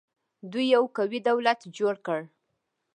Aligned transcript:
دوی 0.51 0.65
یو 0.75 0.83
قوي 0.97 1.19
دولت 1.29 1.59
جوړ 1.77 1.95
کړ 2.05 2.19